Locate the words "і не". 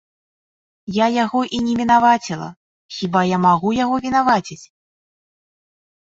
1.57-1.75